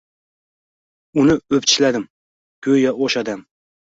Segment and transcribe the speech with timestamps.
[1.23, 2.07] Uni opichladim,
[2.69, 3.45] goʻyo oʻsha dam